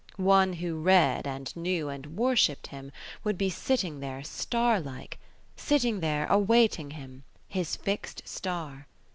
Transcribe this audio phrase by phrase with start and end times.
[0.17, 2.91] One who read and knew and worshipped him
[3.23, 5.19] would be sitting there star like:
[5.55, 8.87] sitting there, awaiting him, his fixed star.